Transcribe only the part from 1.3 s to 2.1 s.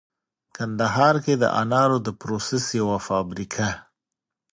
د انارو د